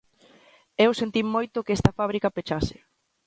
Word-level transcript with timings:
Eu 0.85 0.91
sentín 1.01 1.27
moito 1.35 1.63
que 1.65 1.75
esta 1.77 1.95
fábrica 1.99 2.33
pechase. 2.35 2.77